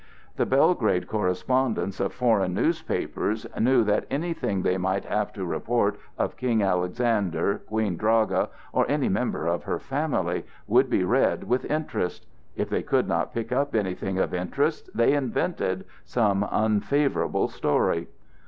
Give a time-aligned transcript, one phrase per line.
[0.35, 6.37] The Belgrade correspondents of foreign newspapers knew that anything they might have to report of
[6.37, 12.25] King Alexander, Queen Draga, or any member of her family would be read with interest.
[12.55, 18.07] If they could not pick up anything of interest they invented some unfavorable story.